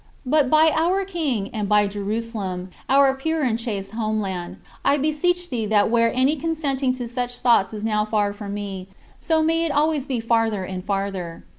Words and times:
But 0.25 0.49
by 0.49 0.71
our 0.73 1.05
King, 1.05 1.49
and 1.53 1.69
by 1.69 1.85
Jerusalem, 1.85 2.71
our 2.89 3.13
pure 3.13 3.43
and 3.43 3.59
chaste 3.59 3.91
homeland, 3.91 4.57
I 4.83 4.97
beseech 4.97 5.51
thee 5.51 5.67
that 5.67 5.91
where 5.91 6.11
any 6.15 6.35
consenting 6.35 6.91
to 6.93 7.07
such 7.07 7.37
thoughts 7.37 7.71
is 7.71 7.83
now 7.83 8.03
far 8.05 8.33
from 8.33 8.55
me, 8.55 8.87
so 9.19 9.43
may 9.43 9.63
it 9.63 9.71
always 9.71 10.07
be 10.07 10.19
farther 10.19 10.63
and 10.63 10.83
farther. 10.83 11.43